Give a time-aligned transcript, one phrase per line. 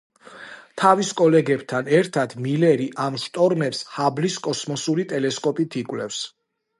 [0.81, 6.23] თავის კოლეგებთან ერთად, მილერი ამ შტორმებს ჰაბლის კოსმოსური ტელესკოპით იკვლევს.